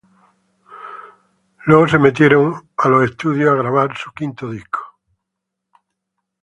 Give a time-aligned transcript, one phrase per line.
[1.67, 4.79] Luego se metieron a los estudios a grabar su quinto disco.